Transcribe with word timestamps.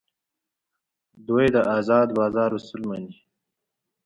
دوی 1.27 1.45
د 1.55 1.57
ازاد 1.77 2.07
بازار 2.17 2.49
اصول 2.57 2.81
مني. 2.89 3.13